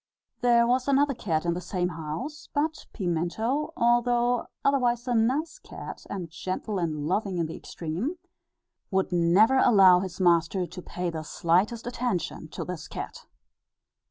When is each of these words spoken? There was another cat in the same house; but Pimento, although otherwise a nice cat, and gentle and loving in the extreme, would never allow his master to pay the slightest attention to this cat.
There 0.39 0.65
was 0.65 0.87
another 0.87 1.13
cat 1.13 1.45
in 1.45 1.53
the 1.53 1.61
same 1.61 1.89
house; 1.89 2.49
but 2.55 2.87
Pimento, 2.91 3.71
although 3.77 4.47
otherwise 4.65 5.07
a 5.07 5.13
nice 5.13 5.59
cat, 5.59 6.07
and 6.09 6.27
gentle 6.27 6.79
and 6.79 7.05
loving 7.05 7.37
in 7.37 7.45
the 7.45 7.55
extreme, 7.55 8.15
would 8.89 9.11
never 9.11 9.59
allow 9.59 9.99
his 9.99 10.19
master 10.19 10.65
to 10.65 10.81
pay 10.81 11.11
the 11.11 11.21
slightest 11.21 11.85
attention 11.85 12.47
to 12.47 12.65
this 12.65 12.87
cat. 12.87 13.27